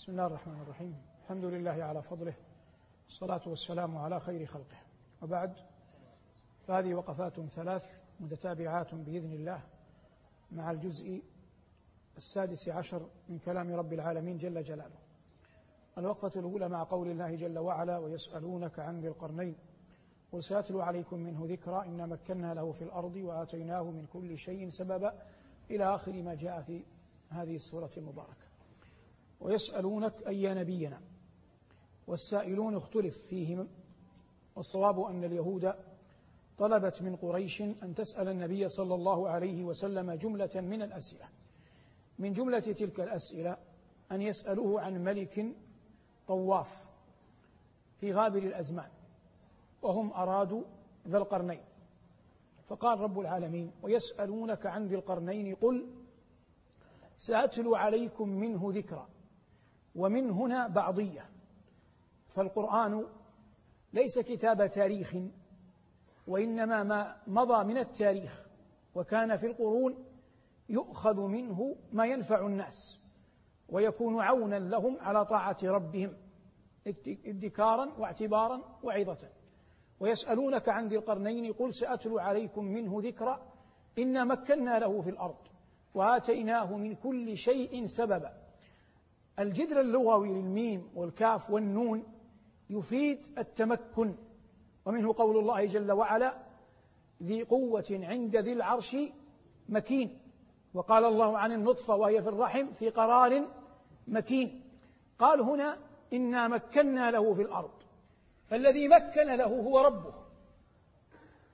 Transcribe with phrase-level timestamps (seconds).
[0.00, 0.96] بسم الله الرحمن الرحيم.
[1.22, 2.34] الحمد لله على فضله
[3.08, 4.76] الصلاة والسلام على خير خلقه.
[5.22, 5.56] وبعد
[6.66, 9.62] فهذه وقفات ثلاث متتابعات بإذن الله
[10.52, 11.22] مع الجزء
[12.16, 14.98] السادس عشر من كلام رب العالمين جل جلاله.
[15.98, 19.56] الوقفة الأولى مع قول الله جل وعلا ويسألونك عن ذي القرنين
[20.32, 25.22] قل سيتلو عليكم منه ذكرى إنا مكنا له في الأرض وآتيناه من كل شيء سببا
[25.70, 26.84] إلى آخر ما جاء في
[27.28, 28.49] هذه السورة المباركة.
[29.40, 31.00] ويسألونك أي نبينا.
[32.06, 33.68] والسائلون اختلف فيهم
[34.56, 35.74] والصواب أن اليهود
[36.58, 41.28] طلبت من قريش أن تسأل النبي صلى الله عليه وسلم جملة من الأسئلة.
[42.18, 43.56] من جملة تلك الأسئلة
[44.12, 45.46] أن يسألوه عن ملك
[46.28, 46.88] طواف
[48.00, 48.90] في غابر الأزمان
[49.82, 50.62] وهم أرادوا
[51.08, 51.64] ذا القرنين.
[52.68, 55.86] فقال رب العالمين ويسألونك عن ذي القرنين قل
[57.16, 59.08] سأتلو عليكم منه ذكرًا.
[59.94, 61.30] ومن هنا بعضية.
[62.28, 63.06] فالقرآن
[63.92, 65.16] ليس كتاب تاريخ
[66.26, 68.46] وإنما ما مضى من التاريخ
[68.94, 70.04] وكان في القرون
[70.68, 73.00] يؤخذ منه ما ينفع الناس
[73.68, 76.16] ويكون عونا لهم على طاعة ربهم
[77.26, 79.28] ادكارا واعتبارا وعظة.
[80.00, 83.52] ويسألونك عن ذي القرنين قل سأتلو عليكم منه ذكرا
[83.98, 85.48] إنا مكنا له في الأرض
[85.94, 88.39] وآتيناه من كل شيء سببا.
[89.40, 92.04] الجذر اللغوي للميم والكاف والنون
[92.70, 94.14] يفيد التمكن
[94.86, 96.34] ومنه قول الله جل وعلا
[97.22, 98.96] ذي قوة عند ذي العرش
[99.68, 100.18] مكين
[100.74, 103.44] وقال الله عن النطفة وهي في الرحم في قرار
[104.08, 104.62] مكين
[105.18, 105.76] قال هنا
[106.12, 107.70] إنا مكنا له في الأرض
[108.46, 110.14] فالذي مكن له هو ربه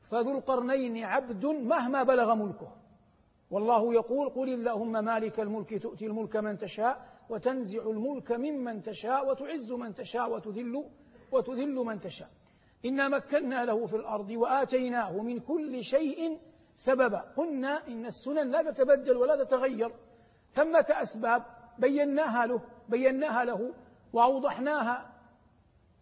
[0.03, 2.77] فذو القرنين عبد مهما بلغ ملكه
[3.51, 9.73] والله يقول قل اللهم مالك الملك تؤتي الملك من تشاء وتنزع الملك ممن تشاء وتعز
[9.73, 10.85] من تشاء وتذل
[11.33, 12.31] وتذل من تشاء.
[12.85, 16.41] إنا مكنا له في الأرض وآتيناه من كل شيء
[16.77, 17.19] سببا.
[17.37, 19.93] قلنا إن السنن لا تتبدل ولا تتغير.
[20.53, 21.43] ثمة أسباب
[21.79, 23.75] بيناها له بيناها له
[24.13, 25.13] وأوضحناها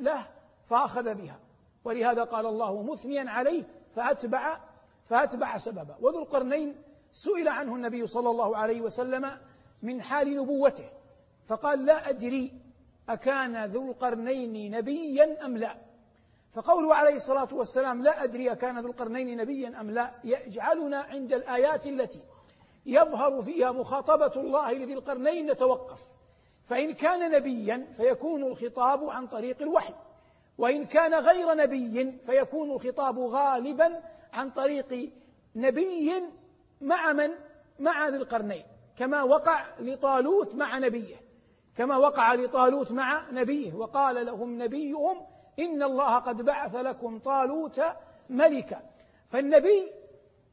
[0.01, 0.27] له
[0.67, 1.41] فأخذ بها.
[1.85, 4.61] ولهذا قال الله مثنيا عليه فأتبع
[5.07, 5.97] فأتبع سببا.
[6.01, 6.77] وذو القرنين
[7.13, 9.39] سئل عنه النبي صلى الله عليه وسلم
[9.83, 10.91] من حال نبوته.
[11.47, 12.53] فقال لا أدري
[13.09, 15.77] أكان ذو القرنين نبيا أم لا.
[16.53, 21.87] فقوله عليه الصلاة والسلام لا أدري أكان ذو القرنين نبيا أم لا يجعلنا عند الآيات
[21.87, 22.21] التي
[22.87, 26.01] يظهر فيها مخاطبة الله لذي القرنين نتوقف.
[26.65, 29.95] فإن كان نبيا فيكون الخطاب عن طريق الوحي
[30.59, 35.11] وإن كان غير نبي فيكون الخطاب غالبا عن طريق
[35.57, 36.13] نبي
[36.81, 37.31] مع من؟
[37.79, 38.65] مع ذي القرنين
[38.99, 41.24] كما وقع لطالوت مع نبيه.
[41.77, 45.17] كما وقع لطالوت مع نبيه وقال لهم نبيهم
[45.59, 47.83] إن الله قد بعث لكم طالوت
[48.31, 48.83] ملكا.
[49.29, 49.93] فالنبي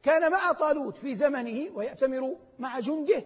[0.03, 3.23] كان مع طالوت في زمنه ويأتمر مع جنده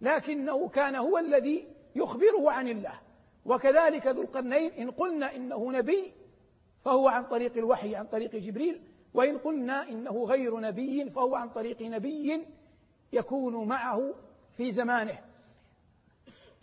[0.00, 3.00] لكنه كان هو الذي يخبره عن الله.
[3.44, 6.12] وكذلك ذو القرنين إن قلنا إنه نبي
[6.84, 8.82] فهو عن طريق الوحي عن طريق جبريل.
[9.14, 12.46] وإن قلنا إنه غير نبي فهو عن طريق نبي
[13.12, 14.14] يكون معه
[14.56, 15.33] في زمانه.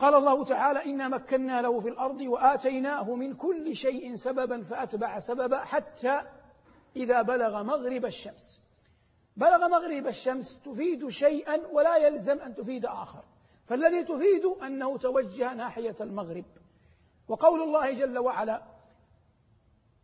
[0.01, 5.57] قال الله تعالى إنا مكنا له في الأرض وآتيناه من كل شيء سببا فأتبع سببا
[5.57, 6.21] حتى
[6.95, 8.61] إذا بلغ مغرب الشمس.
[9.37, 13.23] بلغ مغرب الشمس تفيد شيئا ولا يلزم أن تفيد آخر.
[13.65, 16.45] فالذي تفيد أنه توجه ناحية المغرب.
[17.27, 18.63] وقول الله جل وعلا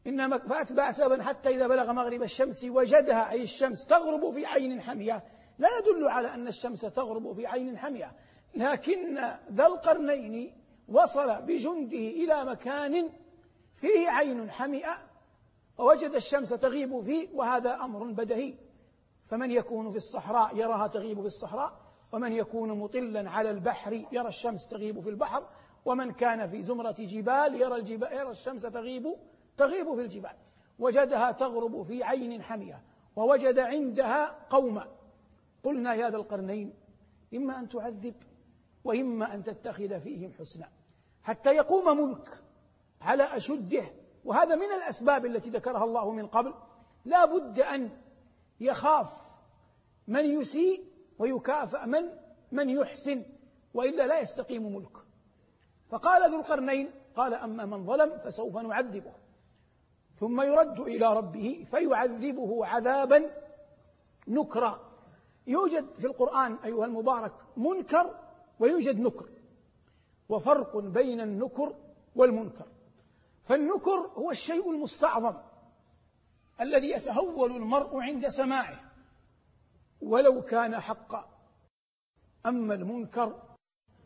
[0.07, 5.23] إنما فأتبع سببا حتى إذا بلغ مغرب الشمس وجدها أي الشمس تغرب في عين حمية
[5.59, 8.11] لا يدل على أن الشمس تغرب في عين حمية
[8.57, 9.15] لكن
[9.51, 10.53] ذا القرنين
[10.87, 13.09] وصل بجنده إلى مكان
[13.73, 14.97] فيه عين حمئة
[15.77, 18.53] ووجد الشمس تغيب فيه وهذا أمر بدهي.
[19.27, 21.81] فمن يكون في الصحراء يراها تغيب في الصحراء
[22.11, 25.47] ومن يكون مطلا على البحر يرى الشمس تغيب في البحر
[25.85, 29.15] ومن كان في زمرة جبال يرى, الجبال يرى الشمس تغيب
[29.57, 30.35] تغيب في الجبال.
[30.79, 32.81] وجدها تغرب في عين حمية
[33.15, 34.87] ووجد عندها قوما
[35.63, 36.73] قلنا يا ذا القرنين
[37.33, 38.13] إما أن تعذب
[38.87, 40.69] وإما أن تتخذ فيهم حسنا.
[41.23, 42.43] حتى يقوم ملك
[43.01, 43.83] على أشده
[44.25, 46.53] وهذا من الأسباب التي ذكرها الله من قبل.
[47.05, 47.89] لا بد أن
[48.59, 49.27] يخاف
[50.07, 50.83] من يسيء
[51.19, 52.09] ويكافأ من
[52.51, 53.25] من يحسن
[53.73, 54.97] وإلا لا يستقيم ملك.
[55.89, 59.13] فقال ذو القرنين قال أما من ظلم فسوف نعذبه.
[60.19, 63.31] ثم يرد إلى ربه فيعذبه عذابا
[64.27, 64.79] نكرا.
[65.47, 68.26] يوجد في القرآن أيها المبارك منكر
[68.59, 69.29] ويوجد نكر
[70.29, 71.75] وفرق بين النكر
[72.15, 72.65] والمنكر.
[73.43, 75.37] فالنكر هو الشيء المستعظم
[76.61, 78.79] الذي يتهول المرء عند سماعه.
[80.01, 81.29] ولو كان حقا
[82.45, 83.41] أما المنكر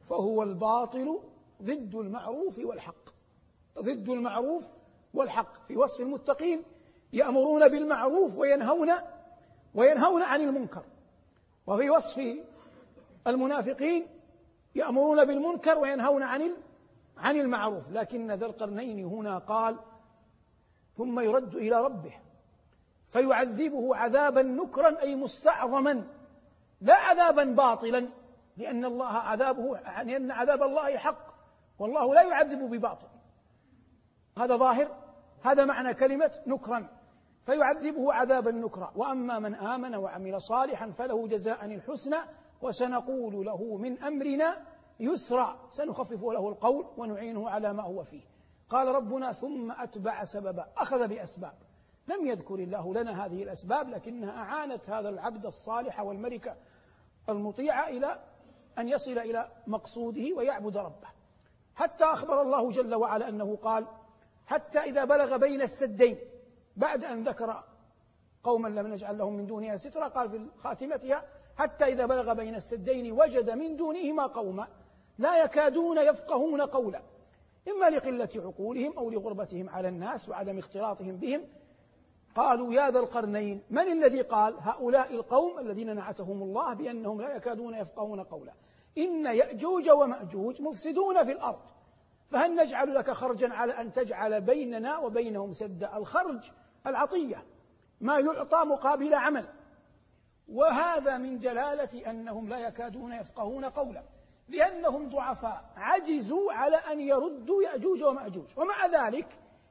[0.09, 1.19] فهو الباطل
[1.61, 3.09] ضد المعروف والحق.
[3.79, 4.71] ضد المعروف
[5.13, 5.67] والحق.
[5.67, 6.63] في وصف المتقين
[7.13, 8.91] يأمرون بالمعروف وينهون
[9.75, 10.83] وينهون عن المنكر.
[11.67, 12.21] وفي وصف
[13.27, 14.07] المنافقين
[14.75, 16.51] يأمرون بالمنكر وينهون عن
[17.17, 17.91] عن المعروف.
[17.91, 19.77] لكن ذا القرنين هنا قال
[20.97, 22.13] ثم يرد إلى ربه
[23.05, 26.07] فيعذبه عذابا نكرا أي مستعظما
[26.81, 28.09] لا عذابا باطلا
[28.57, 31.31] لأن الله عذابه لأن عذاب الله حق
[31.79, 33.07] والله لا يعذب بباطل.
[34.37, 34.87] هذا ظاهر
[35.43, 36.87] هذا معنى كلمة نكرا
[37.45, 38.91] فيعذبه عذابا نكرا.
[38.95, 42.17] وأما من آمن وعمل صالحا فله جزاء الحسنى
[42.61, 44.65] وسنقول له من أمرنا
[44.99, 48.21] يسرا سنخفف له القول ونعينه على ما هو فيه.
[48.69, 51.53] قال ربنا ثم أتبع سببا أخذ بأسباب.
[52.07, 56.55] لم يذكر الله لنا هذه الأسباب لكنها أعانت هذا العبد الصالح والملكة
[57.29, 58.23] المطيعة إلى
[58.77, 61.07] أن يصل إلى مقصوده ويعبد ربه.
[61.75, 63.87] حتى أخبر الله جل وعلا أنه قال
[64.45, 66.17] حتى إذا بلغ بين السدين
[66.75, 67.63] بعد أن ذكر
[68.43, 71.23] قوما لم نجعل لهم من دونها سترا قال في خاتمتها
[71.61, 74.67] حتى إذا بلغ بين السدين وجد من دونهما قوما
[75.17, 77.01] لا يكادون يفقهون قولا
[77.67, 81.41] إما لقلة عقولهم أو لغربتهم على الناس وعدم اختلاطهم بهم.
[82.35, 87.73] قالوا يا ذا القرنين من الذي قال هؤلاء القوم الذين نعتهم الله بأنهم لا يكادون
[87.73, 88.53] يفقهون قولا؟
[88.97, 91.61] إن يأجوج ومأجوج مفسدون في الأرض
[92.29, 96.51] فهل نجعل لك خرجا على أن تجعل بيننا وبينهم سدا الخرج
[96.87, 97.45] العطية؟
[98.01, 99.60] ما يعطى مقابل عمل.
[100.51, 104.03] وهذا من جلالة أنهم لا يكادون يفقهون قولا
[104.49, 108.47] لأنهم ضعفاء عجزوا على أن يردوا يأجوج ومأجوج.
[108.57, 109.27] ومع ذلك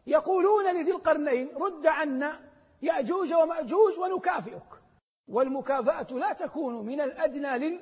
[0.07, 2.41] يقولون لذي القرنين رد عنا
[2.83, 4.81] يأجوج ومأجوج ونكافئك.
[5.29, 7.81] والمكافأة لا تكون من الأدنى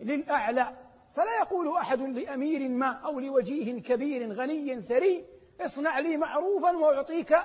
[0.00, 0.76] للأعلى.
[1.14, 5.26] فلا يقول أحد لأمير ما أو لوجيه كبير غني ثري
[5.60, 7.36] اصنع لي معروفا وأعطيك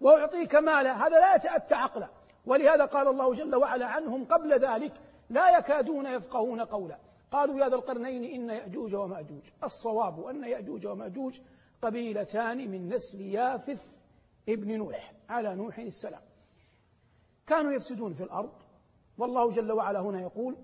[0.00, 1.06] وأعطيك مالا.
[1.06, 2.15] هذا لا يتأتى عقلا.
[2.46, 4.92] ولهذا قال الله جل وعلا عنهم قبل ذلك
[5.30, 6.98] لا يكادون يفقهون قولا.
[7.30, 9.42] قالوا يا ذا القرنين إن يأجوج ومأجوج.
[9.64, 11.40] الصواب أن يأجوج ومأجوج
[11.82, 13.94] قبيلتان من نسل يافث
[14.48, 16.22] ابن نوح على نوح السلام.
[17.46, 18.52] كانوا يفسدون في الأرض
[19.18, 20.56] والله جل وعلا هنا يقول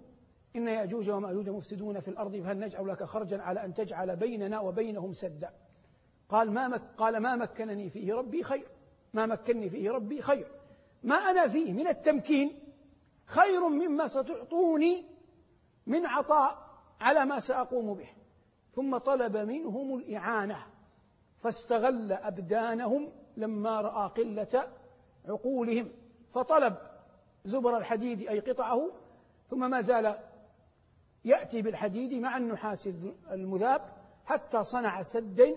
[0.57, 5.13] إن يأجوج ومأجوج مفسدون في الأرض فهل نجعل لك خرجا على أن تجعل بيننا وبينهم
[5.13, 5.51] سدا؟
[6.29, 8.67] قال ما مك قال ما مكنني فيه ربي خير.
[9.15, 10.47] ما مكنني فيه ربي خير.
[11.03, 12.59] ما أنا فيه من التمكين
[13.25, 15.05] خير مما ستعطوني
[15.87, 16.59] من عطاء
[17.01, 18.09] على ما سأقوم به.
[18.75, 20.67] ثم طلب منهم الإعانة
[21.39, 24.69] فاستغل أبدانهم لما رأى قلة
[25.29, 25.89] عقولهم.
[26.33, 26.77] فطلب
[27.45, 28.91] زبر الحديد أي قطعه
[29.51, 30.19] ثم ما زال
[31.25, 32.89] يأتي بالحديد مع النحاس
[33.31, 33.81] المذاب
[34.25, 35.57] حتى صنع سدا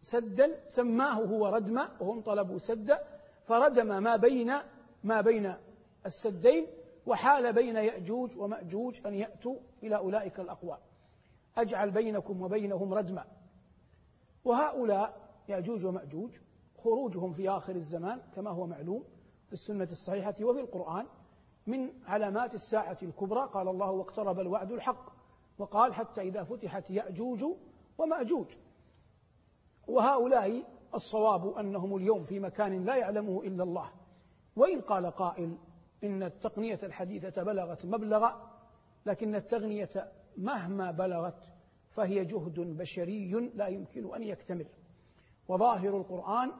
[0.00, 2.98] سدا سماه هو ردما وهم طلبوا سدا
[3.46, 4.52] فردم ما بين
[5.04, 5.54] ما بين
[6.06, 6.66] السدين
[7.06, 10.78] وحال بين يأجوج ومأجوج أن يأتوا إلى أولئك الأقوام
[11.56, 13.24] أجعل بينكم وبينهم ردما.
[14.44, 16.30] وهؤلاء يأجوج ومأجوج
[16.78, 19.04] خروجهم في آخر الزمان كما هو معلوم
[19.46, 21.06] في السنة الصحيحة وفي القرآن
[21.66, 23.48] من علامات الساعة الكبرى.
[23.52, 25.12] قال الله واقترب الوعد الحق
[25.58, 27.44] وقال حتى إذا فتحت يأجوج
[27.98, 28.46] ومأجوج.
[29.88, 30.62] وهؤلاء
[30.94, 33.90] الصواب أنهم اليوم في مكان لا يعلمه إلا الله.
[34.56, 35.56] وإن قال قائل
[36.04, 38.50] إن التقنية الحديثة بلغت مبلغا
[39.06, 41.52] لكن التغنية مهما بلغت
[41.90, 44.66] فهي جهد بشري لا يمكن أن يكتمل.
[45.48, 46.52] وظاهر القرآن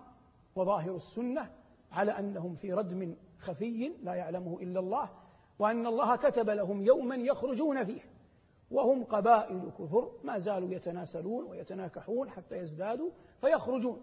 [0.56, 1.50] وظاهر السنة
[1.92, 5.10] على أنهم في ردم خفي لا يعلمه إلا الله
[5.58, 8.00] وأن الله كتب لهم يوما يخرجون فيه
[8.70, 14.02] وهم قبائل كثر ما زالوا يتناسلون ويتناكحون حتى يزدادوا فيخرجون.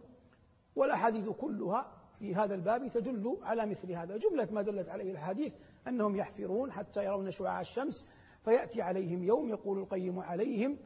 [0.75, 4.17] والأحاديث كلها في هذا الباب تدل على مثل هذا.
[4.17, 5.53] جملة ما دلت عليه الحديث
[5.87, 8.05] أنهم يحفرون حتى يرون شعاع الشمس
[8.43, 10.77] فيأتي عليهم يوم يقول القيم عليهم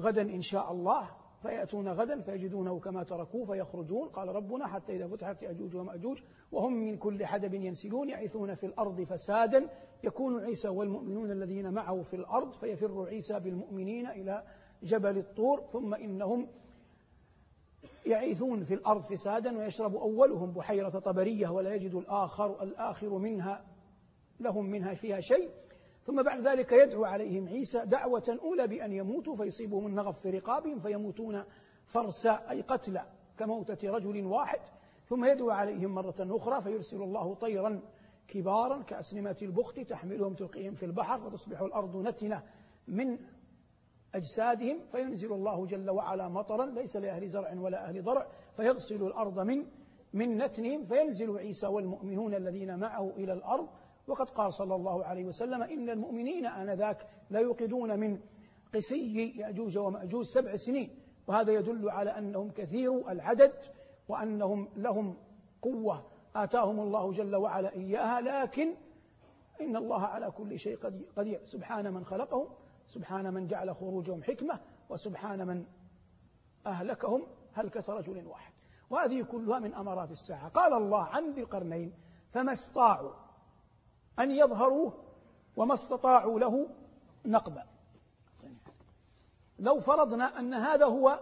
[0.00, 1.10] غدا إن شاء الله
[1.42, 4.08] فيأتون غدا فيجدونه كما تركوه فيخرجون.
[4.08, 9.00] قال ربنا حتى إذا فتحت يأجوج ومأجوج وهم من كل حدب ينسلون يعيثون في الأرض
[9.02, 9.68] فسادا.
[10.04, 14.44] يكون عيسى والمؤمنون الذين معه في الأرض فيفر عيسى بالمؤمنين إلى
[14.82, 16.48] جبل الطور ثم إنهم
[18.06, 23.64] يعيثون في الأرض فسادا ويشرب أولهم بحيرة طبرية ولا يجد الآخر الآخر منها
[24.40, 25.50] لهم منها فيها شيء.
[26.02, 31.44] ثم بعد ذلك يدعو عليهم عيسى دعوة أولى بأن يموتوا فيصيبهم النغف في رقابهم فيموتون
[31.86, 33.06] فرسا أي قتلى
[33.38, 34.60] كموتة رجل واحد.
[35.04, 37.80] ثم يدعو عليهم مرة أخرى فيرسل الله طيرا
[38.28, 42.42] كبارا كأسنمة البخت تحملهم تلقيهم في البحر وتصبح الأرض نتنة
[42.88, 43.18] من
[44.14, 48.26] أجسادهم فينزل الله جل وعلا مطرا ليس لأهل زرع ولا أهل ضرع
[48.56, 49.66] فيغسل الأرض من
[50.12, 53.68] من نتنهم فينزل عيسى والمؤمنون الذين معه إلى الأرض.
[54.06, 58.20] وقد قال صلى الله عليه وسلم إن المؤمنين آنذاك لا يوقدون من
[58.74, 60.90] قسي يأجوج ومأجوج سبع سنين.
[61.26, 63.52] وهذا يدل على أنهم كثير العدد
[64.08, 65.16] وأنهم لهم
[65.62, 66.06] قوة.
[66.36, 68.74] آتاهم الله جل وعلا إياها لكن
[69.60, 70.76] إن الله على كل شيء
[71.16, 71.40] قدير.
[71.44, 72.48] سبحان من خلقهم
[72.90, 75.66] سبحان من جعل خروجهم حكمة وسبحان من
[76.66, 78.52] أهلكهم هلكة رجل واحد.
[78.90, 80.48] وهذه كلها من أمارات الساعة.
[80.48, 81.92] قال الله عن ذي القرنين
[82.32, 83.12] فما استطاعوا
[84.18, 85.04] أن يظهروه
[85.56, 86.68] وما استطاعوا له
[87.24, 87.66] نقبا.
[89.58, 91.20] لو فرضنا أن هذا هو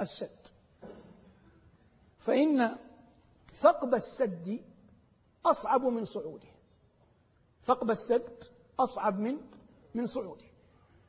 [0.00, 0.46] السد
[2.16, 2.76] فإن
[3.52, 4.64] ثقب السد
[5.46, 6.48] أصعب من صعوده.
[7.62, 8.44] ثقب السد
[8.80, 9.40] أصعب من
[9.94, 10.55] من صعوده.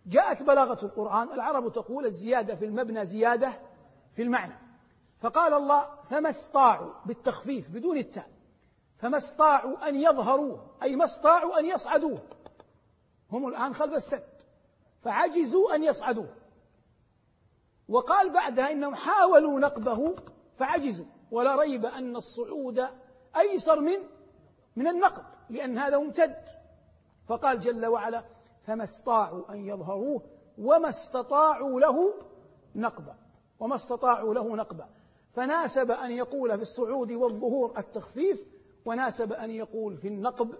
[0.07, 3.53] جاءت بلاغة القرآن العرب تقول الزيادة في المبنى زيادة
[4.13, 4.53] في المعنى.
[5.19, 8.29] فقال الله فما استطاعوا بالتخفيف بدون التاء
[8.97, 12.19] فما استطاعوا أن يظهروه أي ما استطاعوا أن يصعدوه
[13.31, 14.23] هم الآن خلف السد
[15.01, 16.35] فعجزوا أن يصعدوه
[17.89, 20.15] وقال بعدها إنهم حاولوا نقبه
[20.55, 21.05] فعجزوا.
[21.31, 22.87] ولا ريب أن الصعود
[23.37, 23.97] أيسر من
[24.75, 26.35] من النقب لأن هذا ممتد.
[27.27, 28.23] فقال جل وعلا
[28.67, 30.21] فما استطاعوا أن يظهروه
[30.57, 32.13] وما استطاعوا له
[32.75, 33.15] نقبا
[33.59, 34.87] وما استطاعوا له نقبا.
[35.33, 38.45] فناسب أن يقول في الصعود والظهور التخفيف
[38.85, 40.53] وناسب أن يقول في النقب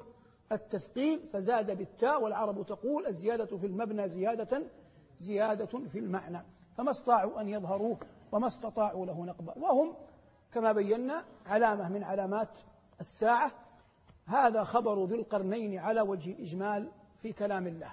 [0.52, 4.64] التثقيل فزاد بالتاء والعرب تقول الزيادة في المبنى زيادة
[5.20, 6.46] زيادة في المعنى.
[6.78, 7.98] فما استطاعوا أن يظهروه
[8.32, 9.54] وما استطاعوا له نقبا.
[9.58, 9.94] وهم
[10.52, 12.60] كما بينا علامة من علامات
[13.00, 13.52] الساعة.
[14.26, 16.92] هذا خبر ذي القرنين على وجه الإجمال.
[17.22, 17.92] في كلام الله.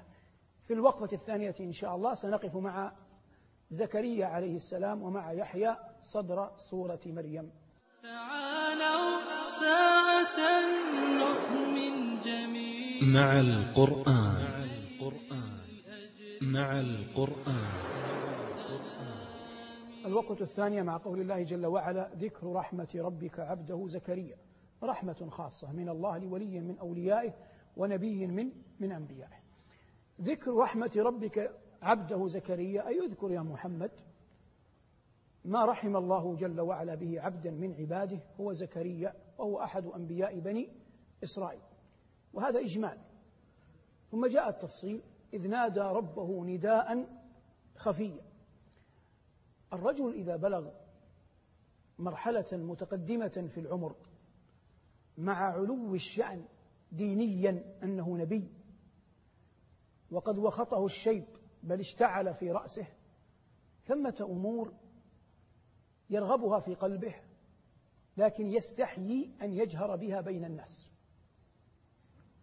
[0.66, 2.92] في الوقفة الثانية إن شاء الله سنقف مع
[3.70, 7.50] زكريا عليه السلام ومع يحيى صدر سورة مريم.
[8.02, 9.20] تعالوا
[9.60, 10.38] ساعة
[11.18, 13.04] نؤمن جميعا.
[13.12, 14.44] مع القرآن.
[16.42, 17.84] مع القرآن.
[20.06, 24.36] الوقت الثانية مع قول الله جل وعلا ذكر رحمة ربك عبده زكريا.
[24.82, 27.34] رحمة خاصة من الله لولي من أوليائه
[27.76, 29.42] ونبي من من أنبيائه.
[30.20, 33.90] ذكر رحمة ربك عبده زكريا أي اذكر يا محمد؟
[35.44, 40.68] ما رحم الله جل وعلا به عبدا من عباده هو زكريا وهو أحد أنبياء بني
[41.24, 41.62] إسرائيل.
[42.32, 42.98] وهذا إجمال.
[44.10, 45.02] ثم جاء التفصيل
[45.34, 47.06] إذ نادى ربه نداء
[47.76, 48.24] خفيا.
[49.72, 50.70] الرجل إذا بلغ
[51.98, 53.94] مرحلة متقدمة في العمر
[55.18, 56.44] مع علو الشأن
[56.92, 58.50] دينيا أنه نبي
[60.10, 61.24] وقد وخطه الشيب
[61.62, 62.86] بل اشتعل في رأسه.
[63.84, 64.72] ثمة أمور
[66.10, 67.14] يرغبها في قلبه
[68.16, 70.90] لكن يستحيي أن يجهر بها بين الناس.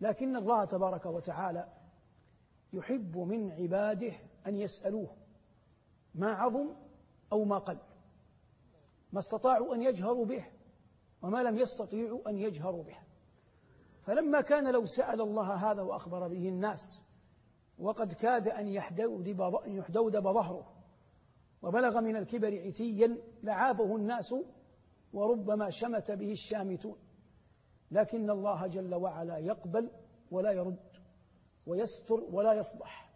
[0.02, 1.74] لكن الله تبارك وتعالى
[2.74, 4.14] يحب من عباده
[4.48, 5.16] أن يسألوه
[6.16, 6.76] ما عظم
[7.32, 7.78] أو ما قل
[9.14, 10.46] ما استطاعوا أن يجهروا به
[11.22, 12.98] وما لم يستطيعوا أن يجهروا به.
[14.02, 17.01] فلما كان لو سأل الله هذا وأخبر به الناس
[17.82, 20.74] وقد كاد أن يحدودب ظهره
[21.62, 24.36] وبلغ من الكبر عتيا لعابه الناس
[25.14, 26.98] وربما شمت به الشامتون.
[27.92, 29.92] لكن الله جل وعلا يقبل
[30.32, 30.80] ولا يرد
[31.66, 33.12] ويستر ولا يفضح.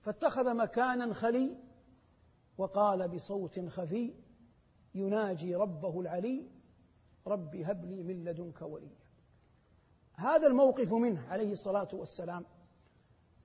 [0.00, 1.56] فاتخذ مكانا خلي
[2.58, 4.14] وقال بصوت خفي
[4.94, 6.46] يناجي ربه العلي
[7.26, 9.00] رب هب لي من لدنك وليا.
[10.14, 12.44] هذا الموقف منه عليه الصلاة والسلام.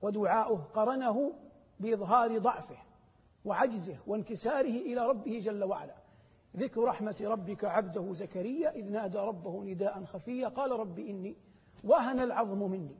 [0.06, 1.32] ودعاؤه قرنه
[1.80, 2.76] بإظهار ضعفه
[3.44, 5.94] وعجزه وانكساره إلى ربه جل وعلا.
[6.56, 11.36] ذكر رحمة ربك عبده زكريا إذ نادى ربه نداء خفيا قال رب إني
[11.84, 12.96] وهن العظم مني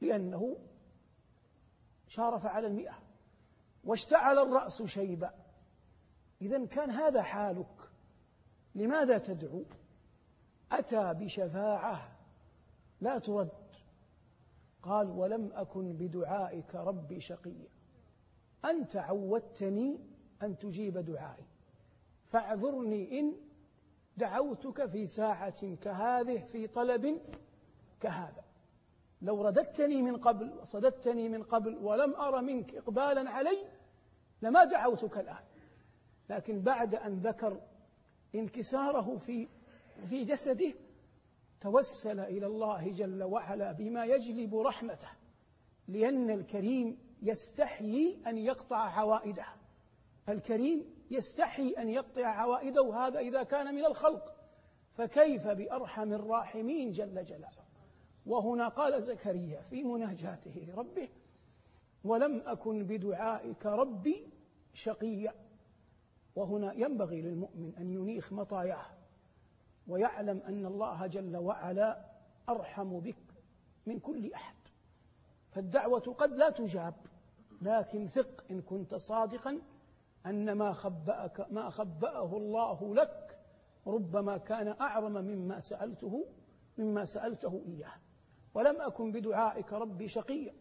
[0.00, 0.56] لأنه
[2.08, 2.98] شارف على المئة
[3.84, 5.30] واشتعل الرأس شيبا.
[6.42, 7.90] اذا كان هذا حالك
[8.74, 9.64] لماذا تدعو؟
[10.72, 12.08] أتى بشفاعة
[13.00, 13.65] لا ترد.
[14.86, 17.68] قال ولم أكن بدعائك ربي شقيا
[18.64, 19.98] أنت عودتني
[20.42, 21.44] أن تجيب دعائي.
[22.26, 23.36] فاعذرني إن
[24.16, 27.20] دعوتك في ساعة كهذه في طلب
[28.00, 28.44] كهذا.
[29.22, 33.58] لو رددتني من قبل وصددتني من قبل ولم أر منك إقبالا علي
[34.42, 35.44] لما دعوتك الآن.
[36.30, 37.60] لكن بعد أن ذكر
[38.34, 39.48] انكساره في
[40.00, 40.72] في جسده
[41.60, 45.08] توسل إلى الله جل وعلا بما يجلب رحمته
[45.88, 49.46] لأن الكريم يستحيي أن يقطع عوائده.
[50.28, 54.34] الكريم يستحي أن يقطع عوائده هذا إذا كان من الخلق.
[54.92, 57.66] فكيف بأرحم الراحمين جل جلاله؟
[58.26, 61.08] وهنا قال زكريا في مناجاته لربه
[62.04, 64.28] ولم أكن بدعائك ربي
[64.72, 65.34] شقيا.
[66.36, 68.95] وهنا ينبغي للمؤمن أن ينيخ مطاياه.
[69.88, 72.04] ويعلم أن الله جل وعلا
[72.48, 73.34] أرحم بك
[73.86, 74.54] من كل أحد.
[75.50, 76.94] فالدعوة قد لا تجاب
[77.62, 79.60] لكن ثق إن كنت صادقا
[80.26, 83.38] أن ما خبأك ما خبأه الله لك
[83.86, 86.26] ربما كان أعظم مما سألته
[86.78, 87.92] مما سألته إياه.
[88.54, 90.54] ولم أكن بدعائك ربي شقيا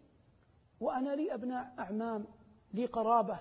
[0.80, 2.28] وأنا لي أبناء أعمام
[2.74, 3.40] لي قرابة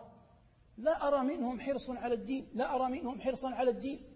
[0.76, 4.13] لا أرى منهم حرص على الدين لا أرى منهم حرصا على الدين.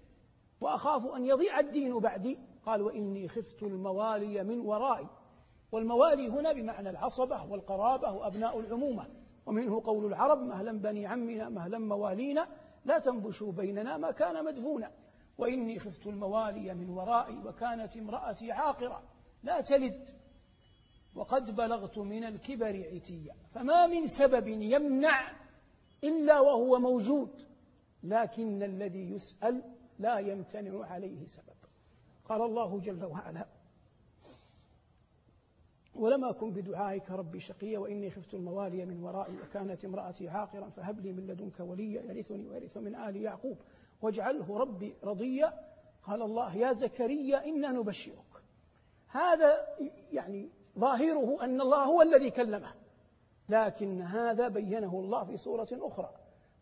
[0.60, 2.38] وأخاف أن يضيع الدين بعدي.
[2.66, 5.06] قال وإني خفت الموالي من ورائي.
[5.72, 9.06] والموالي هنا بمعنى العصبة والقرابة وأبناء العمومة.
[9.46, 12.48] ومنه قول العرب مهلا بني عمنا مهلا موالينا
[12.84, 14.90] لا تنبشوا بيننا ما كان مدفونا.
[15.38, 19.02] وإني خفت الموالي من ورائي وكانت امرأتي عاقرة.
[19.42, 20.08] لا تلد.
[21.14, 23.34] وقد بلغت من الكبر عتيا.
[23.54, 25.20] فما من سبب يمنع
[26.04, 27.30] إلا وهو موجود.
[28.02, 29.62] لكن الذي يسأل
[29.98, 31.58] لا يمتنع عليه سبب.
[32.24, 33.46] قال الله جل وعلا
[35.94, 41.12] ولم أكن بدعائك ربي شقيا وإني خفت الموالي من ورائي وكانت امرأتي عاقرا فهب لي
[41.12, 43.58] من لدنك وليا يرثني ويرث من آل يعقوب
[44.02, 45.54] واجعله ربي رضيا.
[46.02, 48.42] قال الله يا زكريا إنا نبشرك.
[49.08, 49.66] هذا
[50.12, 52.74] يعني ظاهره أن الله هو الذي كلمه
[53.48, 56.14] لكن هذا بينه الله في سورة أخرى.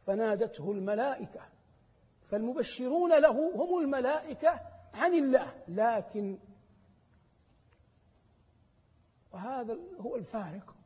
[0.06, 1.40] فنادته الملائكة
[2.30, 4.60] فالمبشرون له هم الملائكة
[4.94, 6.38] عن الله لكن
[9.32, 10.76] وهذا هو الفارق.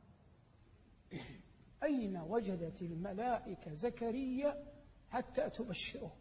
[1.83, 4.67] أين وجدت الملائكة زكريا
[5.11, 6.17] حتى تبشره؟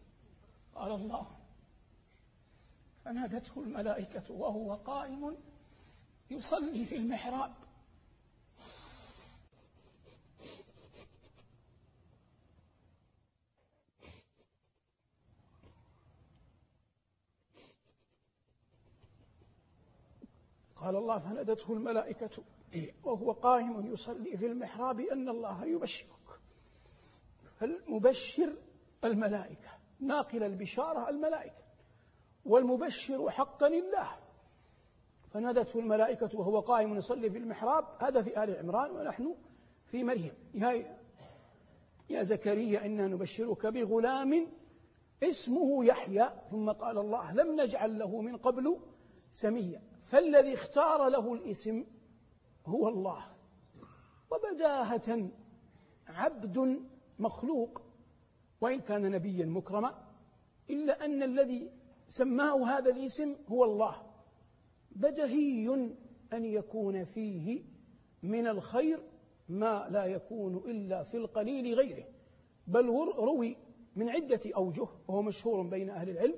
[0.75, 1.37] قال الله.
[3.05, 5.37] فنادته الملائكة وهو قائم
[6.29, 7.53] يصلي في المحراب.
[20.81, 22.43] قال الله فنادته الملائكة.
[23.03, 26.39] وهو قائم يصلي في المحراب أن الله يبشرك.
[27.59, 28.53] فالمبشر
[29.03, 31.63] الملائكة ناقل البشارة الملائكة.
[32.45, 34.09] والمبشر حقا الله
[35.29, 37.85] فنادته الملائكة وهو قائم يصلي في المحراب.
[37.99, 39.35] هذا في آل عمران ونحن
[39.85, 40.33] في مريم.
[40.53, 40.97] يا
[42.09, 44.47] يا زكريا إنا نبشرك بغلام
[45.23, 46.29] اسمه يحيى.
[46.51, 48.79] ثم قال الله لم نجعل له من قبل
[49.31, 49.81] سميا.
[50.09, 51.85] فالذي اختار له الاسم
[52.65, 53.25] هو الله.
[54.31, 55.29] وبداهة
[56.07, 56.79] عبد
[57.19, 57.81] مخلوق
[58.61, 60.07] وإن كان نبيا مكرما
[60.69, 61.71] إلا أن الذي
[62.07, 63.95] سماه هذا الاسم هو الله.
[64.91, 65.69] بدهي
[66.33, 67.63] أن يكون فيه
[68.23, 69.03] من الخير
[69.49, 72.05] ما لا يكون إلا في القليل غيره.
[72.67, 72.85] بل
[73.17, 73.57] روي
[73.95, 76.35] من عدة أوجه وهو مشهور بين أهل العلم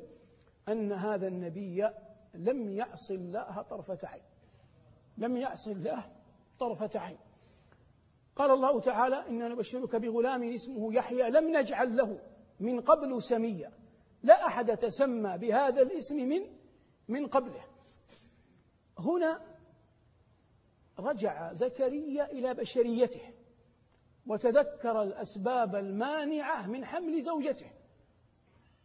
[0.67, 1.89] أن هذا النبي
[2.34, 4.24] لم يعص الله طرفة عين.
[5.17, 6.12] لم يعص الله
[6.60, 7.17] طرفة عين.
[8.36, 12.20] قال الله تعالى إنا نبشرك بغلام اسمه يحيى لم نجعل له
[12.60, 13.72] من قبل سميا.
[14.24, 16.41] لا أحد تسمى بهذا الاسم من
[17.08, 17.63] من قبله.
[19.00, 19.41] هنا
[21.00, 23.34] رجع زكريا إلى بشريته
[24.28, 27.72] وتذكر الأسباب المانعة من حمل زوجته.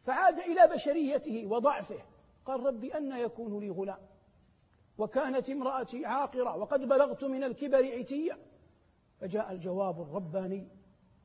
[0.04, 2.15] فعاد إلى بشريته وضعفه.
[2.46, 3.98] قال رب أن يكون لي غلام.
[4.98, 8.38] وكانت امرأتي عاقرة وقد بلغت من الكبر عتيا.
[9.20, 10.68] فجاء الجواب الرباني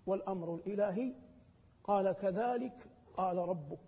[0.06, 1.14] والأمر الإلهي.
[1.84, 3.80] قال كذلك قال ربك.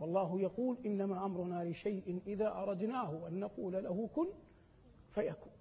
[0.00, 4.26] والله يقول إنما أمرنا لشيء إذا أردناه أن نقول له كن
[5.10, 5.52] فيكون.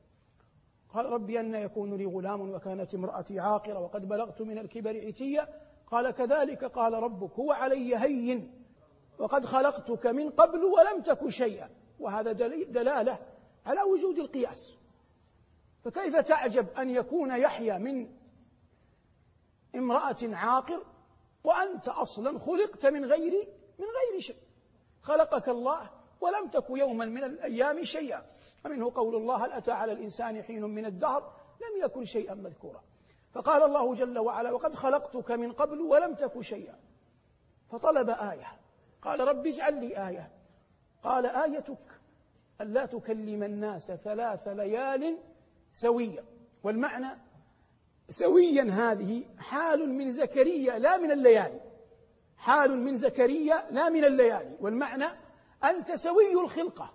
[0.89, 5.47] قال ربي أن يكون لي غلام وكانت امرأتي عاقرة وقد بلغت من الكبر عتيا.
[5.87, 7.31] قال كذلك قال ربك.
[7.31, 8.64] هو علي هين.
[9.19, 11.69] وقد خلقتك من قبل ولم تك شيئا.
[11.99, 13.19] وهذا دلالة
[13.65, 14.75] على وجود القياس.
[15.83, 18.09] فكيف تعجب أن يكون يحيى من
[19.75, 20.85] امرأة عاقر
[21.43, 23.47] وأنت أصلا خلقت من غير
[23.79, 24.35] من غير شيء؟
[25.01, 25.89] خلقك الله
[26.21, 28.25] ولم تك يوما من الأيام شيئا.
[28.65, 32.83] ومنه قول الله هل أتى على الإنسان حين من الدهر؟ لم يكن شيئا مذكورا.
[33.31, 36.79] فقال الله جل وعلا وقد خلقتك من قبل ولم تك شيئا.
[37.71, 38.59] فطلب آية.
[39.05, 40.31] قال رب اجعل لي آية.
[41.03, 41.99] قال آيتك
[42.61, 45.17] ألا تكلم الناس ثلاث ليال
[45.71, 46.23] سويا.
[46.63, 47.17] والمعنى
[48.09, 51.61] سويا هذه حال من زكريا لا من الليالي.
[52.37, 54.57] حال من زكريا لا من الليالي.
[54.59, 55.07] والمعنى
[55.63, 56.93] أنت سوي الخلقة.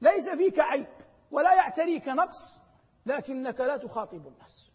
[0.00, 0.86] ليس فيك عيب
[1.30, 2.60] ولا يعتريك نقص
[3.06, 4.70] لكنك لا تخاطب الناس.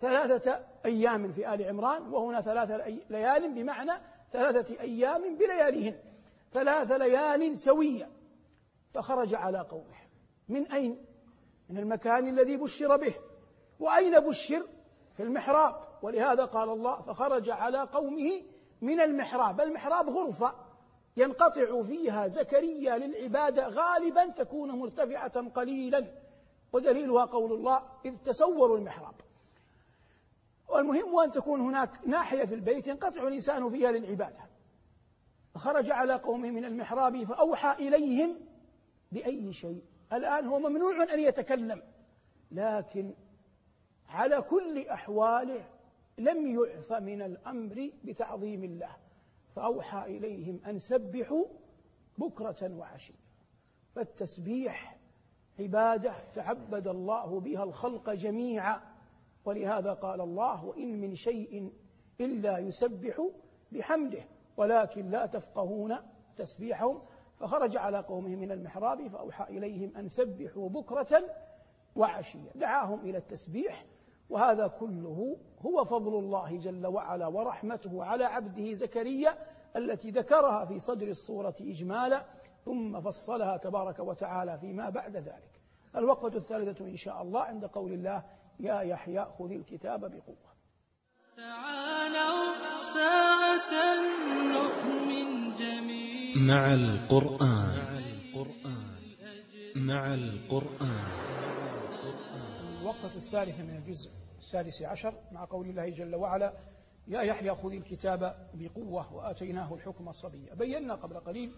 [0.00, 2.76] ثلاثة أيام في آل عمران وهنا ثلاثة
[3.10, 3.92] ليال بمعنى
[4.36, 5.98] ثلاثة أيام بلياليهن
[6.52, 8.10] ثلاث ليال سوية
[8.94, 9.96] فخرج على قومه.
[10.48, 11.04] من أين؟
[11.68, 13.14] من المكان الذي بشر به.
[13.80, 14.66] وأين بشر؟
[15.16, 15.74] في المحراب.
[16.02, 18.42] ولهذا قال الله فخرج على قومه
[18.80, 19.60] من المحراب.
[19.60, 20.54] المحراب غرفة
[21.16, 26.06] ينقطع فيها زكريا للعبادة غالبا تكون مرتفعة قليلا.
[26.72, 29.14] ودليلها قول الله إذ تسوروا المحراب.
[30.68, 34.40] والمهم أن تكون هناك ناحية في البيت ينقطع الإنسان فيها للعبادة.
[35.54, 38.36] فخرج على قومه من المحراب فأوحى إليهم
[39.12, 39.84] بأي شيء.
[40.12, 41.82] الآن هو ممنوع أن يتكلم
[42.50, 43.14] لكن
[44.08, 45.64] على كل أحواله
[46.18, 48.96] لم يعف من الأمر بتعظيم الله.
[49.56, 51.44] فأوحى إليهم أن سبحوا
[52.18, 53.26] بكرة وعشية.
[53.94, 54.96] فالتسبيح
[55.58, 58.95] عبادة تعبد الله بها الخلق جميعا.
[59.46, 61.72] ولهذا قال الله وإن من شيء
[62.20, 63.28] إلا يسبح
[63.72, 64.24] بحمده
[64.56, 65.96] ولكن لا تفقهون
[66.36, 66.98] تسبيحهم.
[67.36, 71.22] فخرج على قومه من المحراب فأوحى إليهم أن سبحوا بكرة
[71.96, 72.50] وعشية.
[72.54, 73.86] دعاهم إلى التسبيح
[74.30, 79.38] وهذا كله هو فضل الله جل وعلا ورحمته على عبده زكريا
[79.76, 82.24] التي ذكرها في صدر الصورة إجمالا
[82.64, 85.60] ثم فصلها تبارك وتعالى فيما بعد ذلك.
[85.96, 88.24] الوقفة الثالثة إن شاء الله عند قول الله
[88.60, 90.56] يا يحيى خذ الكتاب بقوة.
[91.36, 92.54] تعالوا
[92.94, 93.72] ساعة
[94.52, 96.36] نؤمن جميعا.
[96.36, 97.86] مع القرآن.
[99.76, 101.26] مع القرآن.
[102.80, 106.52] الوقفة الثالثة من الجزء السادس عشر مع قول الله جل وعلا
[107.08, 110.54] يا يحيى خذ الكتاب بقوة وآتيناه الحكم الصبية.
[110.54, 111.52] بينا قبل قليل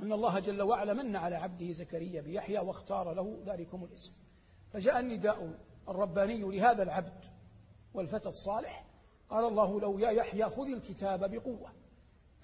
[0.00, 4.12] أن الله جل وعلا من على عبده زكريا بيحيى واختار له ذلكم الاسم.
[4.72, 7.24] فجاء النداء الرباني لهذا العبد
[7.94, 8.86] والفتى الصالح.
[9.30, 11.72] قال الله له يا يحيى خذ الكتاب بقوة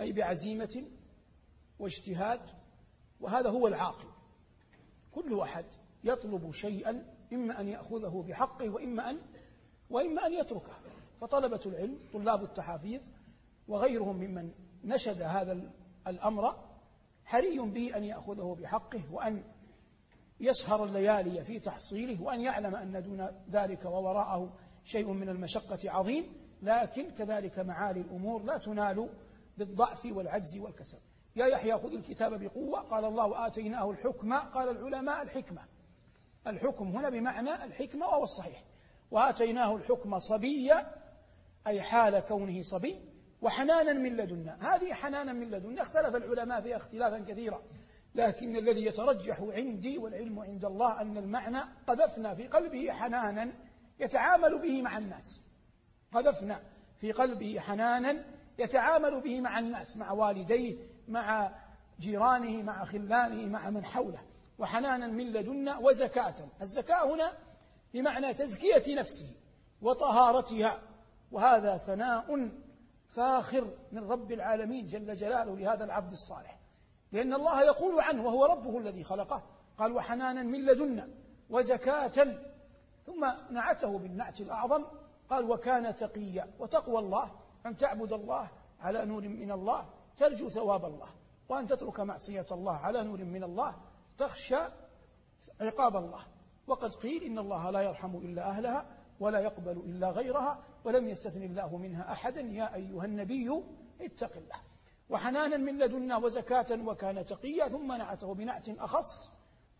[0.01, 0.85] أي بعزيمة
[1.79, 2.41] واجتهاد
[3.21, 4.09] وهذا هو العاقل.
[5.13, 5.65] كل أحد
[6.05, 9.19] يطلب شيئا إما أن يأخذه بحقه وإما أن
[9.91, 10.75] وإما أن يتركه.
[11.21, 13.03] فطلبة العلم طلاب التحافيظ
[13.69, 14.51] وغيرهم ممن
[14.85, 15.73] نشد هذا
[16.07, 16.57] الأمر
[17.25, 19.45] حري به أن يأخذه بحقه وأن
[20.41, 24.53] يسهر الليالي في تحصيله وأن يعلم أن دون ذلك ووراءه
[24.85, 29.09] شيء من المشقة عظيم لكن كذلك معالي الأمور لا تنال
[29.59, 30.99] بالضعف والعجز والكسل.
[31.37, 35.63] يا يحيى خذ الكتاب بقوة قال الله آتيناه الحكم قال العلماء الحكمة.
[36.47, 38.65] الحكم هنا بمعنى الحكمة وهو الصحيح.
[39.11, 40.93] وآتيناه الحكم صبيا
[41.67, 43.01] أي حال كونه صبي
[43.43, 44.75] وحنانا من لدنا.
[44.75, 45.83] هذه حنانا من لدنا.
[45.83, 47.63] اختلف العلماء فيها اختلافا كثيرا.
[48.17, 53.53] لكن الذي يترجح عندي والعلم عند الله أن المعنى قذفنا في قلبه حنانا
[54.01, 55.41] يتعامل به مع الناس.
[56.13, 56.63] قذفنا
[56.97, 58.25] في قلبه حنانا
[58.59, 60.77] يتعامل به مع الناس مع والديه
[61.09, 61.53] مع
[62.01, 64.21] جيرانه مع خلانه مع من حوله.
[64.59, 66.35] وحنانا من لدنا وزكاة.
[66.63, 67.33] الزكاة هنا
[67.95, 69.27] بمعنى تزكية نفسه
[69.83, 70.83] وطهارتها.
[71.33, 72.51] وهذا ثناء
[73.09, 76.56] فاخر من رب العالمين جل جلاله لهذا العبد الصالح.
[77.17, 79.43] لأن الله يقول عنه وهو ربه الذي خلقه.
[79.79, 81.09] قال وحنانا من لدنا
[81.51, 82.39] وزكاة.
[83.07, 84.85] ثم نعته بالنعت الأعظم.
[85.31, 87.31] قال وكان تقيا وتقوى الله
[87.67, 88.51] أن تعبد الله
[88.81, 91.09] على نور من الله ترجو ثواب الله
[91.49, 93.77] وأن تترك معصية الله على نور من الله
[94.19, 94.61] تخشى
[95.61, 96.21] عقاب الله.
[96.67, 98.87] وقد قيل إن الله لا يرحم إلا أهلها
[99.21, 102.41] ولا يقبل إلا غيرها ولم يستثن الله منها أحدا.
[102.41, 103.63] يا أيها النبي
[104.01, 104.61] اتق الله.
[105.09, 109.31] وحنانا من لدنا وزكاة وكان تقيا ثم نعته بنعت أخص.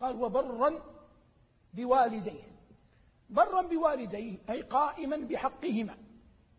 [0.01, 0.73] قال وبرا
[1.73, 2.57] بوالديه.
[3.29, 5.97] برا بوالديه أي قائما بحقهما.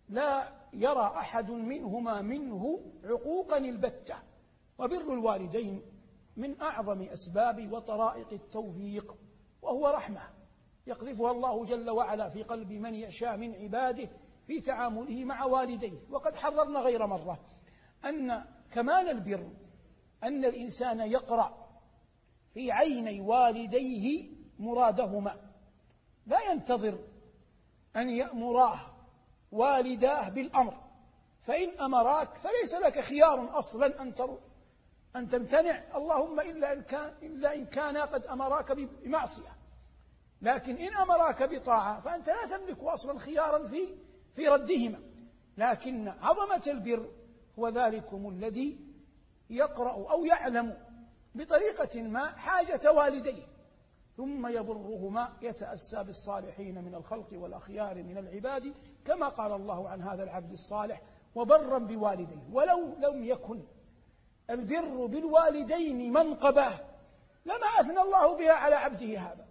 [0.09, 4.17] لا يرى أحد منهما منه عقوقا البتة.
[4.79, 5.83] وبر الوالدين
[6.37, 9.17] من أعظم أسباب وطرائق التوفيق
[9.63, 10.23] وهو رحمة
[10.87, 14.09] يقذفها الله جل وعلا في قلب من يشاء من عباده
[14.47, 15.99] في تعامله مع والديه.
[16.11, 17.39] وقد حررنا غير مرة
[18.05, 19.51] أن كمال البر
[20.23, 21.69] أن الإنسان يقرأ
[22.55, 25.37] في عيني والديه مرادهما.
[26.27, 26.99] لا ينتظر
[27.97, 28.81] أن يأمراه
[29.53, 30.89] والداه بالأمر.
[31.41, 34.15] فإن أمراك فليس لك خيار أصلا أن
[35.17, 35.83] أن تمتنع.
[35.97, 39.59] اللهم إلا إن كان إلا إن كانا قد أمراك بمعصية.
[40.43, 43.97] لكن إن أمراك بطاعة فأنت لا تملك أصلا خيارا في
[44.35, 45.01] في ردهما.
[45.57, 47.11] لكن عظمة البر
[47.59, 48.79] هو ذلكم الذي
[49.51, 50.77] يقرأ أو يعلم
[51.35, 53.43] بطريقة ما حاجة والديه
[54.17, 60.53] ثم يبرهما يتأسى بالصالحين من الخلق والأخيار من العباد كما قال الله عن هذا العبد
[60.53, 61.03] الصالح
[61.35, 62.43] وبرا بوالديه.
[62.53, 63.63] ولو لم يكن
[64.51, 66.67] البر بالوالدين منقبة
[67.47, 69.47] لما أثنى الله بها على عبده هذا.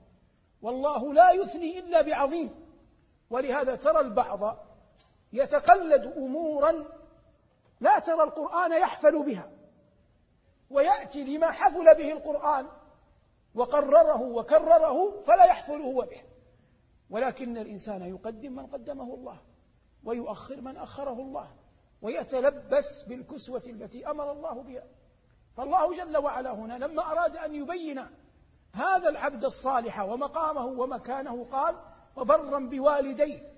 [0.61, 2.49] والله لا يثني إلا بعظيم.
[3.29, 4.57] ولهذا ترى البعض
[5.33, 6.85] يتقلد أمورا
[7.79, 9.51] لا ترى القرآن يحفل بها
[10.69, 12.67] ويأتي لما حفل به القرآن
[13.55, 16.21] وقرره وكرره فلا يحفل هو به.
[17.09, 19.41] ولكن الإنسان يقدم من قدمه الله
[20.03, 21.51] ويؤخر من أخره الله
[22.01, 24.83] ويتلبس بالكسوة التي أمر الله بها.
[25.57, 27.99] فالله جل وعلا هنا لما أراد أن يبين
[28.73, 31.75] هذا العبد الصالح ومقامه ومكانه قال
[32.15, 33.53] وبرا بوالديه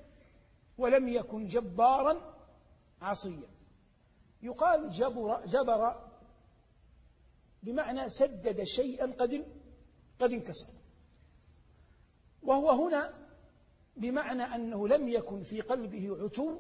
[0.77, 2.21] ولم يكن جبارا
[3.01, 3.58] عصيا.
[4.41, 6.09] يقال جبر جبر
[7.63, 9.45] بمعنى سدد شيئا قد
[10.19, 10.67] قد انكسر.
[12.43, 13.13] وهو هنا
[13.97, 16.59] بمعنى أنه لم يكن في قلبه عتو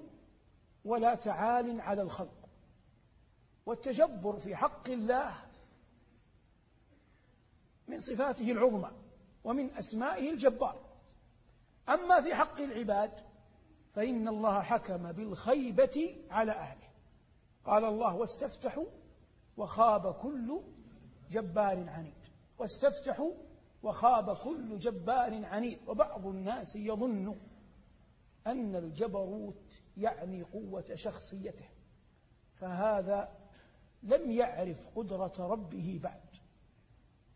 [0.85, 2.49] ولا تعال على الخلق.
[3.65, 5.35] والتجبر في حق الله
[7.87, 8.91] من صفاته العظمى
[9.43, 10.79] ومن أسمائه الجبار.
[11.89, 13.11] أما في حق العباد
[13.95, 16.88] فإن الله حكم بالخيبة على أهله.
[17.69, 18.85] قال الله واستفتحوا
[19.57, 20.61] وخاب كل
[21.31, 22.13] جبار عنيد.
[22.59, 23.31] واستفتحوا
[23.83, 25.79] وخاب كل جبار عنيد.
[25.87, 27.35] وبعض الناس يظن
[28.47, 31.65] أن الجبروت يعني قوة شخصيته
[32.53, 33.37] فهذا
[34.03, 36.29] لم يعرف قدرة ربه بعد.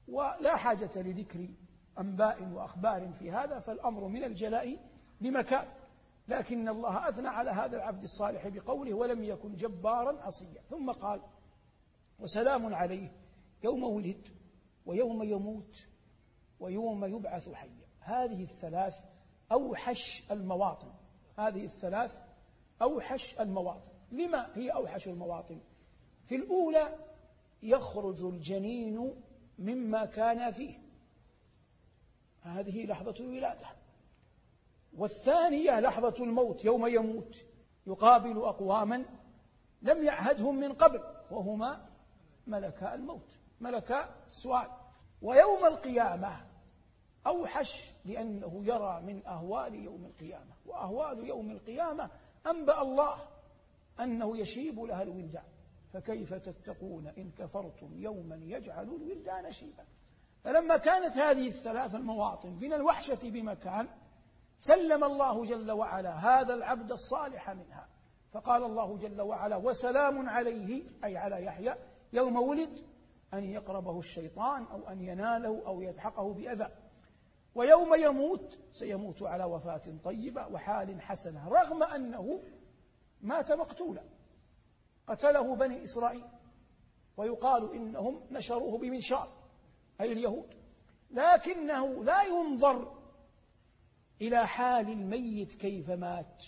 [0.08, 1.50] ولا حاجة لذكر
[2.00, 4.90] أنباء وأخبار في هذا فالأمر من الجلاء
[5.22, 5.68] بمكان.
[6.28, 10.62] لكن الله أثنى على هذا العبد الصالح بقوله ولم يكن جبارا عصيا.
[10.70, 11.22] ثم قال
[12.20, 13.12] وسلام عليه
[13.64, 14.28] يوم ولد
[14.86, 15.88] ويوم يموت
[16.60, 17.88] ويوم يبعث حيا.
[18.00, 19.04] هذه الثلاث
[19.52, 20.92] أوحش المواطن.
[21.38, 22.24] هذه الثلاث
[22.82, 23.92] أوحش المواطن.
[24.12, 25.60] لما هي أوحش المواطن؟
[26.26, 27.00] في الأولى
[27.64, 29.14] يخرج الجنين
[29.60, 30.80] مما كان فيه.
[32.42, 33.68] هذه لحظة الولادة.
[34.98, 37.46] والثانية لحظة الموت يوم يموت
[37.88, 39.06] يقابل أقواما
[39.82, 41.86] لم يعهدهم من قبل وهما
[42.48, 43.30] ملكا الموت
[43.62, 44.70] ملكا السؤال
[45.22, 46.54] ويوم القيامة
[47.28, 50.54] أوحش لأنه يرى من أهوال يوم القيامة.
[50.66, 52.10] وأهوال يوم القيامة
[52.48, 53.18] أنبأ الله
[54.00, 55.44] أنه يشيب لها الولدان.
[55.94, 59.86] فكيف تتقون إن كفرتم يوما يجعل الولدان شيبا؟
[60.44, 63.88] فلما كانت هذه الثلاث المواطن من الوحشة بمكان
[64.58, 67.90] سلم الله جل وعلا هذا العبد الصالح منها.
[68.32, 71.76] فقال الله جل وعلا وسلام عليه أي على يحيى
[72.14, 72.86] يوم ولد
[73.34, 76.68] أن يقربه الشيطان أو أن يناله أو يلحقه بأذى.
[77.56, 82.42] ويوم يموت سيموت على وفاة طيبة وحال حسنة رغم أنه
[83.22, 84.04] مات مقتولا.
[85.08, 86.26] قتله بني إسرائيل.
[87.18, 89.34] ويقال إنهم نشروه بمنشار
[90.02, 90.54] أي اليهود.
[91.12, 93.03] لكنه لا ينظر
[94.22, 96.44] إلى حال الميت كيف مات.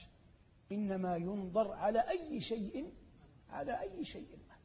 [0.72, 2.94] إنما ينظر على أي شيء
[3.50, 4.56] على أي شيء مات.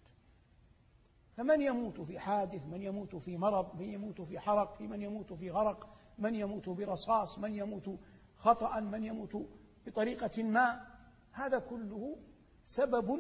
[1.37, 5.33] فمن يموت في حادث من يموت في مرض من يموت في حرق في من يموت
[5.33, 7.99] في غرق من يموت برصاص من يموت
[8.37, 9.49] خطأ من يموت
[9.87, 10.87] بطريقة ما
[11.33, 12.17] هذا كله
[12.65, 13.19] سبب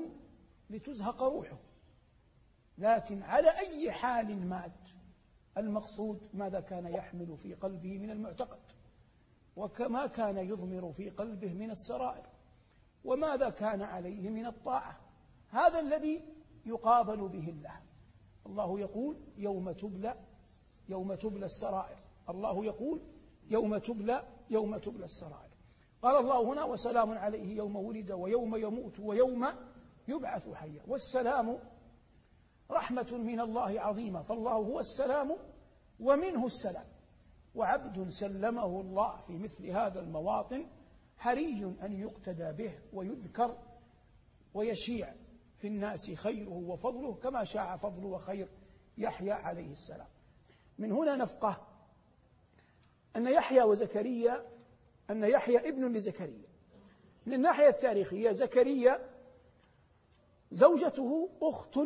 [0.70, 1.58] لتزهق روحه.
[2.78, 4.88] لكن على أي حال مات؟
[5.56, 8.58] المقصود ماذا كان يحمل في قلبه من المعتقد؟
[9.56, 12.26] وكما كان يضمر في قلبه من السرائر
[13.04, 15.00] وماذا كان عليه من الطاعة.
[15.48, 16.24] هذا الذي
[16.66, 17.80] يقابل به الله.
[18.46, 20.14] الله يقول يوم تبلى
[20.88, 21.98] يوم تبلى السرائر.
[22.28, 23.00] الله يقول
[23.50, 25.50] يوم تبلى يوم تبلى السرائر.
[26.02, 29.46] قال الله هنا وسلام عليه يوم ولد ويوم يموت ويوم
[30.08, 30.82] يبعث حيا.
[30.88, 31.58] والسلام
[32.70, 34.22] رحمة من الله عظيمة.
[34.22, 35.36] فالله هو السلام
[36.00, 36.86] ومنه السلام.
[37.54, 40.66] وعبد سلمه الله في مثل هذا المواطن
[41.16, 43.58] حري أن يقتدى به ويذكر
[44.54, 45.14] ويشيع
[45.56, 48.48] في الناس خيره وفضله كما شاع فضل وخير
[48.98, 50.08] يحيى عليه السلام.
[50.78, 51.66] من هنا نفقه
[53.16, 54.46] أن يحيى وزكريا
[55.10, 56.50] أن يحيى ابن لزكريا.
[57.26, 59.10] من الناحية التاريخية زكريا
[60.52, 61.78] زوجته أخت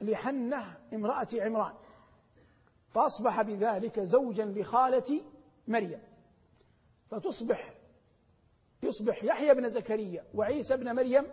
[0.00, 1.74] لحنة امرأة عمران.
[2.94, 5.22] فأصبح بذلك زوجا لخالة
[5.68, 6.00] مريم.
[7.10, 7.74] فتصبح
[8.82, 11.26] يصبح يحيى بن زكريا وعيسى بن مريم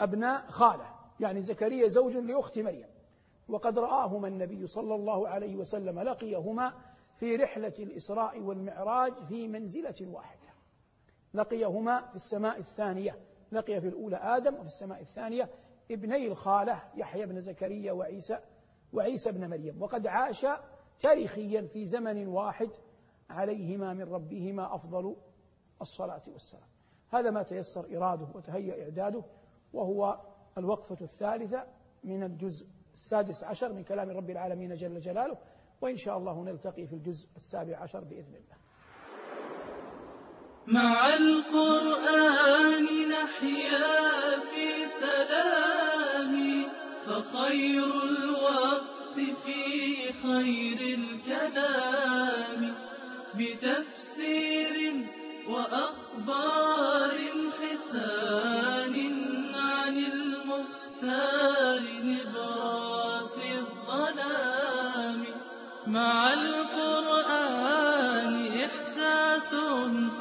[0.00, 0.94] أبناء خالة.
[1.20, 2.88] يعني زكريا زوج لأخت مريم.
[3.48, 6.72] وقد رآهما النبي صلى الله عليه وسلم لقيهما
[7.16, 10.48] في رحلة الإسراء والمعراج في منزلة واحدة.
[11.34, 13.18] لقيهما في السماء الثانية.
[13.52, 15.50] لقي في الأولى آدم وفي السماء الثانية
[15.90, 18.38] ابني الخالة يحيى بن زكريا وعيسى
[18.92, 19.82] وعيسى بن مريم.
[19.82, 20.46] وقد عاش
[21.00, 22.70] تاريخيا في زمن واحد
[23.30, 25.16] عليهما من ربهما أفضل
[25.80, 26.68] الصلاة والسلام.
[27.10, 29.24] هذا ما تيسر إراده وتهيأ إعداده
[29.72, 30.20] وهو
[30.58, 31.66] الوقفة الثالثة
[32.04, 35.38] من الجزء السادس عشر من كلام رب العالمين جل جلاله
[35.80, 38.58] وإن شاء الله نلتقي في الجزء السابع عشر بإذن الله.
[40.66, 45.97] مع القرآن نحيا في سلام.
[47.08, 52.74] فخير الوقت في خير الكلام.
[53.34, 55.06] بتفسير
[55.48, 57.18] وأخبار
[57.60, 58.96] حسان
[59.54, 65.24] عن المختار نبراس الظلام.
[65.86, 67.66] مع القرآن
[68.64, 69.54] إحساس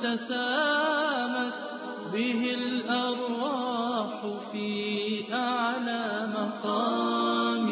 [0.04, 1.66] تسامت
[2.14, 3.67] به الأرواح.
[4.52, 7.67] في أعلى مقام.